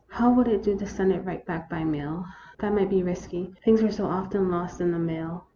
[0.09, 2.25] How would it do to send it right back by mail?
[2.57, 5.45] That might be risky; things were so often lost in the mail.